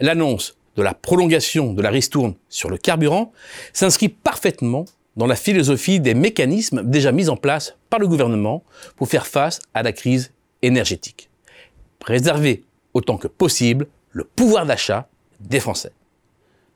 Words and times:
L'annonce 0.00 0.56
de 0.76 0.82
la 0.82 0.92
prolongation 0.92 1.72
de 1.72 1.80
la 1.80 1.90
ristourne 1.90 2.34
sur 2.48 2.68
le 2.68 2.76
carburant 2.76 3.32
s'inscrit 3.72 4.08
parfaitement 4.08 4.84
dans 5.16 5.26
la 5.26 5.36
philosophie 5.36 6.00
des 6.00 6.14
mécanismes 6.14 6.82
déjà 6.82 7.12
mis 7.12 7.28
en 7.28 7.36
place 7.36 7.76
par 7.90 8.00
le 8.00 8.08
gouvernement 8.08 8.64
pour 8.96 9.08
faire 9.08 9.26
face 9.26 9.60
à 9.72 9.82
la 9.82 9.92
crise 9.92 10.32
énergétique. 10.62 11.30
Préserver 12.00 12.64
autant 12.92 13.16
que 13.16 13.28
possible 13.28 13.86
le 14.10 14.24
pouvoir 14.24 14.66
d'achat 14.66 15.08
des 15.40 15.60
Français. 15.60 15.92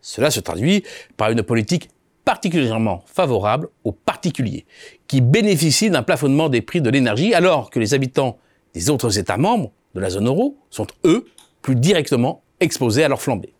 Cela 0.00 0.30
se 0.30 0.40
traduit 0.40 0.82
par 1.16 1.30
une 1.30 1.42
politique 1.42 1.90
particulièrement 2.24 3.02
favorable 3.06 3.68
aux 3.84 3.92
particuliers, 3.92 4.64
qui 5.06 5.20
bénéficient 5.20 5.90
d'un 5.90 6.02
plafonnement 6.02 6.48
des 6.48 6.62
prix 6.62 6.80
de 6.80 6.90
l'énergie 6.90 7.34
alors 7.34 7.70
que 7.70 7.80
les 7.80 7.94
habitants 7.94 8.38
des 8.74 8.90
autres 8.90 9.18
États 9.18 9.36
membres 9.36 9.72
de 9.94 10.00
la 10.00 10.10
zone 10.10 10.26
euro 10.26 10.56
sont, 10.70 10.86
eux, 11.04 11.26
plus 11.60 11.76
directement 11.76 12.42
exposés 12.60 13.04
à 13.04 13.08
leur 13.08 13.20
flambée. 13.20 13.52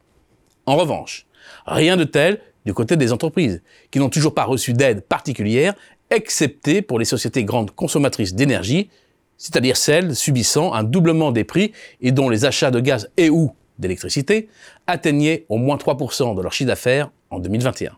En 0.66 0.76
revanche, 0.76 1.26
rien 1.66 1.96
de 1.96 2.04
tel 2.04 2.40
du 2.64 2.74
côté 2.74 2.96
des 2.96 3.12
entreprises, 3.12 3.62
qui 3.90 3.98
n'ont 3.98 4.08
toujours 4.08 4.34
pas 4.34 4.44
reçu 4.44 4.72
d'aide 4.72 5.02
particulière, 5.02 5.74
excepté 6.10 6.82
pour 6.82 6.98
les 6.98 7.04
sociétés 7.04 7.44
grandes 7.44 7.72
consommatrices 7.72 8.34
d'énergie, 8.34 8.90
c'est-à-dire 9.36 9.76
celles 9.76 10.14
subissant 10.14 10.72
un 10.72 10.84
doublement 10.84 11.32
des 11.32 11.44
prix 11.44 11.72
et 12.00 12.12
dont 12.12 12.28
les 12.28 12.44
achats 12.44 12.70
de 12.70 12.78
gaz 12.78 13.10
et 13.16 13.30
ou 13.30 13.52
d'électricité 13.78 14.48
atteignaient 14.86 15.46
au 15.48 15.56
moins 15.56 15.76
3% 15.76 16.36
de 16.36 16.42
leur 16.42 16.52
chiffre 16.52 16.68
d'affaires 16.68 17.10
en 17.30 17.40
2021. 17.40 17.96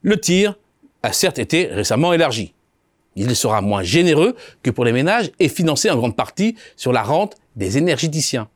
Le 0.00 0.18
tir 0.18 0.58
a 1.02 1.12
certes 1.12 1.38
été 1.38 1.66
récemment 1.66 2.14
élargi. 2.14 2.53
Il 3.16 3.34
sera 3.36 3.60
moins 3.60 3.82
généreux 3.82 4.34
que 4.62 4.70
pour 4.70 4.84
les 4.84 4.92
ménages 4.92 5.30
et 5.38 5.48
financé 5.48 5.90
en 5.90 5.96
grande 5.96 6.16
partie 6.16 6.56
sur 6.76 6.92
la 6.92 7.02
rente 7.02 7.36
des 7.56 7.78
énergéticiens. 7.78 8.48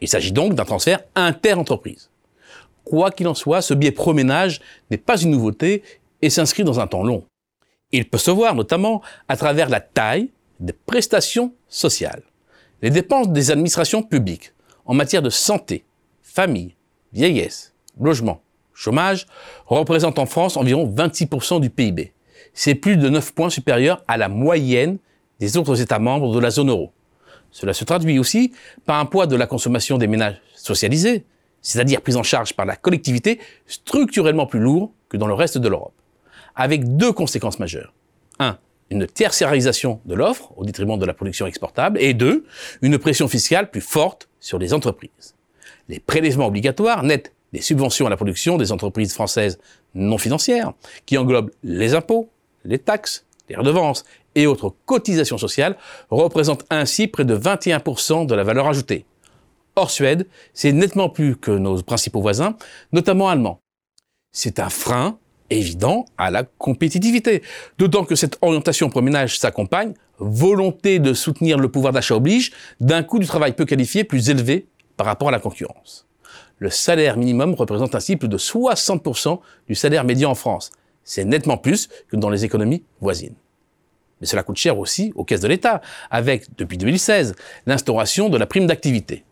Il 0.00 0.08
s'agit 0.08 0.32
donc 0.32 0.54
d'un 0.54 0.64
transfert 0.64 1.00
inter-entreprise. 1.14 2.10
Quoi 2.84 3.10
qu'il 3.10 3.28
en 3.28 3.34
soit, 3.34 3.62
ce 3.62 3.74
biais 3.74 3.92
pro-ménage 3.92 4.60
n'est 4.90 4.98
pas 4.98 5.20
une 5.20 5.30
nouveauté 5.30 5.82
et 6.20 6.30
s'inscrit 6.30 6.64
dans 6.64 6.80
un 6.80 6.86
temps 6.86 7.04
long. 7.04 7.24
Il 7.92 8.08
peut 8.08 8.18
se 8.18 8.30
voir 8.30 8.54
notamment 8.54 9.02
à 9.28 9.36
travers 9.36 9.68
la 9.68 9.80
taille 9.80 10.30
des 10.60 10.72
prestations 10.72 11.52
sociales. 11.68 12.22
Les 12.80 12.90
dépenses 12.90 13.28
des 13.28 13.50
administrations 13.50 14.02
publiques 14.02 14.52
en 14.84 14.94
matière 14.94 15.22
de 15.22 15.30
santé, 15.30 15.84
famille, 16.22 16.74
vieillesse, 17.12 17.74
logement, 18.00 18.42
chômage 18.74 19.26
représentent 19.66 20.18
en 20.18 20.26
France 20.26 20.56
environ 20.56 20.92
26% 20.92 21.60
du 21.60 21.70
PIB. 21.70 22.12
C'est 22.54 22.74
plus 22.74 22.96
de 22.96 23.08
9 23.08 23.34
points 23.34 23.50
supérieur 23.50 24.02
à 24.08 24.16
la 24.16 24.28
moyenne 24.28 24.98
des 25.40 25.56
autres 25.56 25.80
États 25.80 25.98
membres 25.98 26.34
de 26.34 26.38
la 26.38 26.50
zone 26.50 26.70
euro. 26.70 26.92
Cela 27.50 27.74
se 27.74 27.84
traduit 27.84 28.18
aussi 28.18 28.52
par 28.86 28.98
un 28.98 29.04
poids 29.06 29.26
de 29.26 29.36
la 29.36 29.46
consommation 29.46 29.98
des 29.98 30.06
ménages 30.06 30.40
socialisés, 30.54 31.24
c'est-à-dire 31.60 32.00
pris 32.00 32.16
en 32.16 32.22
charge 32.22 32.54
par 32.54 32.66
la 32.66 32.76
collectivité, 32.76 33.38
structurellement 33.66 34.46
plus 34.46 34.60
lourd 34.60 34.92
que 35.08 35.16
dans 35.16 35.26
le 35.26 35.34
reste 35.34 35.58
de 35.58 35.68
l'Europe, 35.68 35.94
avec 36.56 36.96
deux 36.96 37.12
conséquences 37.12 37.58
majeures. 37.58 37.92
Un, 38.38 38.58
une 38.90 39.06
tertiarisation 39.06 40.00
de 40.04 40.14
l'offre 40.14 40.52
au 40.56 40.64
détriment 40.64 40.98
de 40.98 41.06
la 41.06 41.14
production 41.14 41.46
exportable, 41.46 42.00
et 42.00 42.14
deux, 42.14 42.44
une 42.82 42.98
pression 42.98 43.28
fiscale 43.28 43.70
plus 43.70 43.80
forte 43.80 44.28
sur 44.40 44.58
les 44.58 44.74
entreprises. 44.74 45.34
Les 45.88 46.00
prélèvements 46.00 46.46
obligatoires 46.46 47.02
nets 47.02 47.32
des 47.52 47.60
subventions 47.60 48.06
à 48.06 48.10
la 48.10 48.16
production 48.16 48.56
des 48.56 48.72
entreprises 48.72 49.12
françaises 49.12 49.58
non 49.94 50.18
financières, 50.18 50.72
qui 51.04 51.18
englobent 51.18 51.50
les 51.62 51.94
impôts, 51.94 52.30
les 52.64 52.78
taxes, 52.78 53.26
les 53.48 53.56
redevances 53.56 54.04
et 54.34 54.46
autres 54.46 54.74
cotisations 54.86 55.38
sociales, 55.38 55.76
représentent 56.10 56.64
ainsi 56.70 57.06
près 57.06 57.24
de 57.24 57.36
21% 57.36 58.26
de 58.26 58.34
la 58.34 58.44
valeur 58.44 58.66
ajoutée. 58.66 59.04
Hors 59.76 59.90
Suède, 59.90 60.26
c'est 60.52 60.72
nettement 60.72 61.08
plus 61.08 61.36
que 61.36 61.50
nos 61.50 61.82
principaux 61.82 62.20
voisins, 62.20 62.56
notamment 62.92 63.28
allemands. 63.28 63.60
C'est 64.32 64.58
un 64.58 64.68
frein 64.68 65.18
évident 65.50 66.06
à 66.18 66.30
la 66.30 66.44
compétitivité. 66.44 67.42
D'autant 67.78 68.04
que 68.04 68.14
cette 68.14 68.38
orientation 68.42 68.88
pro 68.88 69.02
ménage 69.02 69.38
s'accompagne, 69.38 69.94
volonté 70.18 70.98
de 70.98 71.14
soutenir 71.14 71.58
le 71.58 71.68
pouvoir 71.68 71.92
d'achat 71.92 72.16
oblige, 72.16 72.52
d'un 72.80 73.02
coût 73.02 73.18
du 73.18 73.26
travail 73.26 73.54
peu 73.54 73.64
qualifié 73.64 74.04
plus 74.04 74.30
élevé 74.30 74.66
par 74.96 75.06
rapport 75.06 75.28
à 75.28 75.32
la 75.32 75.38
concurrence. 75.38 76.06
Le 76.58 76.70
salaire 76.70 77.16
minimum 77.16 77.54
représente 77.54 77.94
ainsi 77.94 78.16
plus 78.16 78.28
de 78.28 78.38
60% 78.38 79.40
du 79.68 79.74
salaire 79.74 80.04
médian 80.04 80.30
en 80.30 80.34
France. 80.34 80.70
C'est 81.04 81.24
nettement 81.24 81.56
plus 81.56 81.88
que 82.08 82.16
dans 82.16 82.30
les 82.30 82.44
économies 82.44 82.84
voisines. 83.00 83.34
Mais 84.20 84.26
cela 84.26 84.42
coûte 84.42 84.56
cher 84.56 84.78
aussi 84.78 85.12
aux 85.16 85.24
caisses 85.24 85.40
de 85.40 85.48
l'État, 85.48 85.80
avec, 86.10 86.46
depuis 86.56 86.78
2016, 86.78 87.34
l'instauration 87.66 88.28
de 88.28 88.38
la 88.38 88.46
prime 88.46 88.66
d'activité 88.66 89.24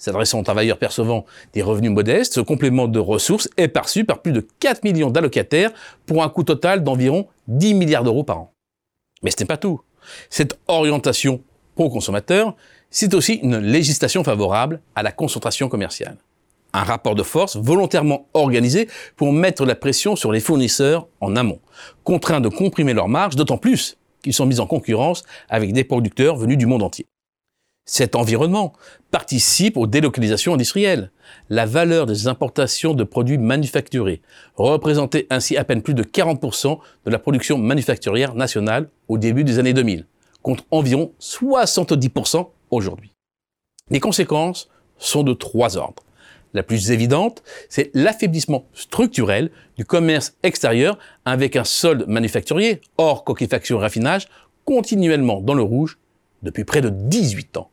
s'adressant 0.00 0.40
aux 0.40 0.42
travailleurs 0.42 0.78
percevant 0.78 1.26
des 1.52 1.62
revenus 1.62 1.90
modestes, 1.90 2.34
ce 2.34 2.40
complément 2.40 2.88
de 2.88 2.98
ressources 2.98 3.48
est 3.58 3.68
perçu 3.68 4.04
par 4.04 4.22
plus 4.22 4.32
de 4.32 4.40
4 4.58 4.82
millions 4.82 5.10
d'allocataires 5.10 5.70
pour 6.06 6.24
un 6.24 6.28
coût 6.30 6.42
total 6.42 6.82
d'environ 6.82 7.28
10 7.48 7.74
milliards 7.74 8.02
d'euros 8.02 8.24
par 8.24 8.38
an. 8.38 8.52
Mais 9.22 9.30
ce 9.30 9.36
n'est 9.38 9.46
pas 9.46 9.58
tout. 9.58 9.82
Cette 10.30 10.58
orientation 10.66 11.42
pro-consommateur, 11.74 12.56
c'est 12.88 13.12
aussi 13.12 13.34
une 13.34 13.58
législation 13.58 14.24
favorable 14.24 14.80
à 14.94 15.02
la 15.02 15.12
concentration 15.12 15.68
commerciale. 15.68 16.16
Un 16.72 16.84
rapport 16.84 17.14
de 17.14 17.22
force 17.22 17.56
volontairement 17.56 18.28
organisé 18.32 18.88
pour 19.16 19.32
mettre 19.32 19.64
la 19.64 19.74
pression 19.74 20.14
sur 20.16 20.30
les 20.30 20.40
fournisseurs 20.40 21.08
en 21.20 21.34
amont, 21.36 21.60
contraints 22.04 22.40
de 22.40 22.48
comprimer 22.48 22.94
leurs 22.94 23.08
marges, 23.08 23.36
d'autant 23.36 23.58
plus 23.58 23.96
qu'ils 24.22 24.34
sont 24.34 24.46
mis 24.46 24.60
en 24.60 24.66
concurrence 24.66 25.24
avec 25.48 25.72
des 25.72 25.84
producteurs 25.84 26.36
venus 26.36 26.58
du 26.58 26.66
monde 26.66 26.82
entier. 26.82 27.06
Cet 27.86 28.14
environnement 28.14 28.72
participe 29.10 29.76
aux 29.76 29.88
délocalisations 29.88 30.54
industrielles. 30.54 31.10
La 31.48 31.66
valeur 31.66 32.06
des 32.06 32.28
importations 32.28 32.94
de 32.94 33.02
produits 33.02 33.38
manufacturés 33.38 34.22
représentait 34.54 35.26
ainsi 35.28 35.56
à 35.56 35.64
peine 35.64 35.82
plus 35.82 35.94
de 35.94 36.04
40% 36.04 36.78
de 37.04 37.10
la 37.10 37.18
production 37.18 37.58
manufacturière 37.58 38.34
nationale 38.34 38.88
au 39.08 39.18
début 39.18 39.42
des 39.42 39.58
années 39.58 39.72
2000, 39.72 40.06
contre 40.42 40.64
environ 40.70 41.12
70% 41.20 42.46
aujourd'hui. 42.70 43.10
Les 43.88 43.98
conséquences 43.98 44.68
sont 44.98 45.24
de 45.24 45.32
trois 45.32 45.76
ordres. 45.76 46.04
La 46.52 46.62
plus 46.62 46.90
évidente, 46.90 47.42
c'est 47.68 47.90
l'affaiblissement 47.94 48.66
structurel 48.72 49.50
du 49.76 49.84
commerce 49.84 50.34
extérieur 50.42 50.98
avec 51.24 51.54
un 51.56 51.64
solde 51.64 52.06
manufacturier, 52.08 52.80
hors 52.98 53.24
coquefaction 53.24 53.78
et 53.78 53.82
raffinage, 53.82 54.26
continuellement 54.64 55.40
dans 55.40 55.54
le 55.54 55.62
rouge 55.62 55.98
depuis 56.42 56.64
près 56.64 56.80
de 56.80 56.88
18 56.88 57.56
ans. 57.56 57.70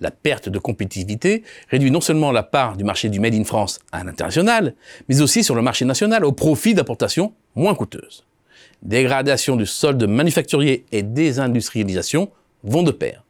La 0.00 0.10
perte 0.10 0.48
de 0.48 0.58
compétitivité 0.58 1.42
réduit 1.68 1.90
non 1.90 2.00
seulement 2.00 2.30
la 2.30 2.42
part 2.42 2.76
du 2.76 2.84
marché 2.84 3.08
du 3.08 3.20
Made 3.20 3.34
in 3.34 3.44
France 3.44 3.80
à 3.90 4.04
l'international, 4.04 4.74
mais 5.08 5.20
aussi 5.20 5.42
sur 5.42 5.54
le 5.54 5.62
marché 5.62 5.84
national 5.84 6.24
au 6.24 6.32
profit 6.32 6.74
d'importations 6.74 7.32
moins 7.54 7.74
coûteuses. 7.74 8.24
Dégradation 8.82 9.56
du 9.56 9.66
solde 9.66 10.04
manufacturier 10.04 10.84
et 10.92 11.02
désindustrialisation 11.02 12.30
vont 12.62 12.82
de 12.82 12.92
pair. 12.92 13.24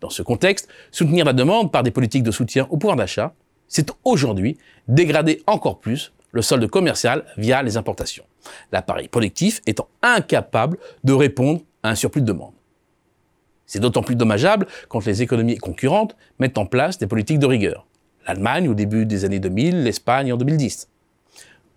Dans 0.00 0.10
ce 0.10 0.22
contexte, 0.22 0.68
soutenir 0.90 1.24
la 1.24 1.32
demande 1.32 1.70
par 1.70 1.82
des 1.82 1.90
politiques 1.90 2.22
de 2.22 2.30
soutien 2.30 2.66
au 2.70 2.76
pouvoir 2.76 2.96
d'achat, 2.96 3.34
c'est 3.70 3.90
aujourd'hui 4.04 4.58
dégrader 4.88 5.42
encore 5.46 5.80
plus 5.80 6.12
le 6.32 6.42
solde 6.42 6.68
commercial 6.68 7.24
via 7.38 7.62
les 7.62 7.78
importations. 7.78 8.24
L'appareil 8.72 9.08
productif 9.08 9.62
étant 9.66 9.88
incapable 10.02 10.76
de 11.04 11.14
répondre 11.14 11.62
à 11.82 11.90
un 11.90 11.94
surplus 11.94 12.20
de 12.20 12.26
demande. 12.26 12.52
C'est 13.64 13.80
d'autant 13.80 14.02
plus 14.02 14.16
dommageable 14.16 14.66
quand 14.88 15.06
les 15.06 15.22
économies 15.22 15.56
concurrentes 15.56 16.16
mettent 16.38 16.58
en 16.58 16.66
place 16.66 16.98
des 16.98 17.06
politiques 17.06 17.38
de 17.38 17.46
rigueur. 17.46 17.86
L'Allemagne 18.26 18.68
au 18.68 18.74
début 18.74 19.06
des 19.06 19.24
années 19.24 19.38
2000, 19.38 19.84
l'Espagne 19.84 20.32
en 20.32 20.36
2010. 20.36 20.88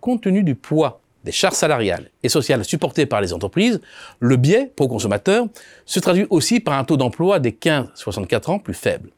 Compte 0.00 0.22
tenu 0.22 0.42
du 0.42 0.56
poids 0.56 1.00
des 1.22 1.32
charges 1.32 1.54
salariales 1.54 2.10
et 2.22 2.28
sociales 2.28 2.64
supportées 2.64 3.06
par 3.06 3.20
les 3.20 3.32
entreprises, 3.32 3.80
le 4.18 4.36
biais 4.36 4.70
pour 4.76 4.88
consommateurs 4.88 5.46
se 5.86 6.00
traduit 6.00 6.26
aussi 6.30 6.60
par 6.60 6.74
un 6.74 6.84
taux 6.84 6.96
d'emploi 6.96 7.38
des 7.38 7.52
15-64 7.52 8.50
ans 8.50 8.58
plus 8.58 8.74
faible. 8.74 9.10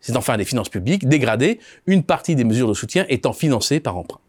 C'est 0.00 0.16
enfin 0.16 0.36
les 0.36 0.44
finances 0.44 0.68
publiques 0.68 1.08
dégradées, 1.08 1.60
une 1.86 2.02
partie 2.02 2.34
des 2.34 2.44
mesures 2.44 2.68
de 2.68 2.74
soutien 2.74 3.04
étant 3.08 3.32
financées 3.32 3.80
par 3.80 3.96
emprunt. 3.96 4.20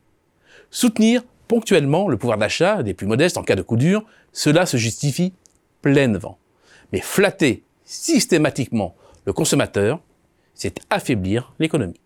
Soutenir 0.70 1.24
ponctuellement 1.48 2.08
le 2.08 2.18
pouvoir 2.18 2.38
d'achat 2.38 2.84
des 2.84 2.94
plus 2.94 3.08
modestes 3.08 3.38
en 3.38 3.44
cas 3.44 3.56
de 3.56 3.62
coup 3.62 3.78
dur, 3.78 4.06
cela 4.32 4.66
se 4.66 4.78
justifie 4.78 5.34
pleinement. 5.82 6.38
Mais 6.94 7.02
flatter 7.02 7.64
systématiquement 7.84 8.96
le 9.26 9.34
consommateur, 9.34 10.00
c'est 10.54 10.80
affaiblir 10.90 11.54
l'économie. 11.60 12.00